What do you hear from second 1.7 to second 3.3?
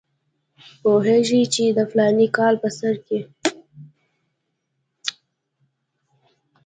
د فلاني کال په سر کې.